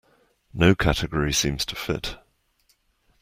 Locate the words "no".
0.51-0.73